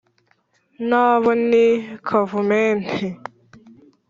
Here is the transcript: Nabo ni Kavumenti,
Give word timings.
Nabo 0.89 1.31
ni 1.49 1.65
Kavumenti, 2.07 3.05